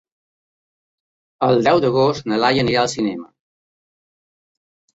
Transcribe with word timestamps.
El 1.49 1.61
deu 1.67 1.83
d'agost 1.85 2.27
na 2.33 2.41
Laia 2.47 2.65
anirà 2.65 2.81
al 2.87 2.91
cinema. 2.97 3.31